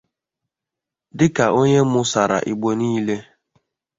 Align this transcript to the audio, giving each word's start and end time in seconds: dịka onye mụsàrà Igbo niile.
dịka 1.17 1.45
onye 1.59 1.79
mụsàrà 1.91 2.37
Igbo 2.51 2.69
niile. 2.79 3.15